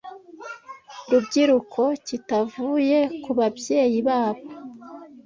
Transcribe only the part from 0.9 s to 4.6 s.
rubyiruko kitavuye ku babyeyi babo.